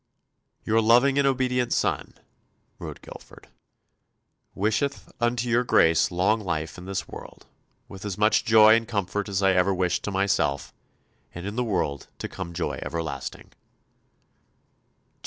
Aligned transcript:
"Your 0.65 0.81
loving 0.81 1.19
and 1.19 1.27
obedient 1.27 1.71
son," 1.71 2.15
wrote 2.79 3.03
Guilford, 3.03 3.49
"wisheth 4.55 5.11
unto 5.21 5.47
your 5.47 5.63
Grace 5.63 6.09
long 6.09 6.39
life 6.39 6.79
in 6.79 6.85
this 6.85 7.07
world, 7.07 7.45
with 7.87 8.03
as 8.03 8.17
much 8.17 8.43
joy 8.43 8.75
and 8.75 8.87
comfort 8.87 9.29
as 9.29 9.43
ever 9.43 9.69
I 9.73 9.75
wished 9.75 10.01
to 10.05 10.11
myself, 10.11 10.73
and 11.35 11.45
in 11.45 11.55
the 11.55 11.63
world 11.63 12.07
to 12.17 12.27
come 12.27 12.51
joy 12.53 12.79
everlasting. 12.81 13.53